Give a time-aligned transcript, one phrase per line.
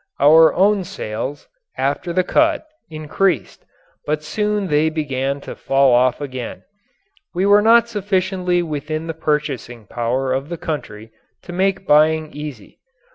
[0.19, 1.47] Our own sales,
[1.77, 3.63] after the cut, increased,
[4.07, 6.63] but soon they began to fall off again.
[7.35, 11.11] We were not sufficiently within the purchasing power of the country
[11.43, 12.79] to make buying easy.